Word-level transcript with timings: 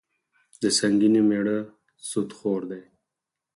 د 0.61 0.63
سنګینې 0.79 1.21
میړه 1.29 1.57
سودخور 2.09 2.61
دي. 2.71 2.81